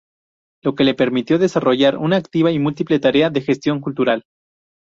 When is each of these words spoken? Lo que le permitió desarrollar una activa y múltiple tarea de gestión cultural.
Lo 0.63 0.73
que 0.73 0.83
le 0.83 0.95
permitió 0.95 1.37
desarrollar 1.37 1.95
una 1.99 2.17
activa 2.17 2.49
y 2.49 2.57
múltiple 2.57 2.97
tarea 2.99 3.29
de 3.29 3.41
gestión 3.41 3.79
cultural. 3.81 4.23